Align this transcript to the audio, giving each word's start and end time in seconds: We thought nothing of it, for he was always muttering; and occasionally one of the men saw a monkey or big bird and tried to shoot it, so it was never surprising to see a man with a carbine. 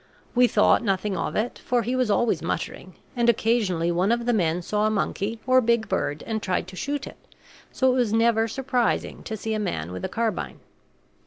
We 0.33 0.47
thought 0.47 0.83
nothing 0.83 1.15
of 1.15 1.35
it, 1.35 1.59
for 1.59 1.83
he 1.83 1.95
was 1.95 2.09
always 2.09 2.41
muttering; 2.41 2.95
and 3.15 3.29
occasionally 3.29 3.91
one 3.91 4.11
of 4.11 4.25
the 4.25 4.33
men 4.33 4.63
saw 4.63 4.87
a 4.87 4.89
monkey 4.89 5.39
or 5.45 5.61
big 5.61 5.87
bird 5.87 6.23
and 6.25 6.41
tried 6.41 6.67
to 6.69 6.75
shoot 6.75 7.05
it, 7.05 7.17
so 7.71 7.93
it 7.93 7.95
was 7.97 8.11
never 8.11 8.47
surprising 8.47 9.21
to 9.21 9.37
see 9.37 9.53
a 9.53 9.59
man 9.59 9.91
with 9.91 10.03
a 10.03 10.09
carbine. 10.09 10.59